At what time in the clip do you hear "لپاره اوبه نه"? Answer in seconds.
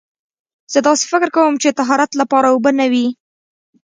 2.21-2.85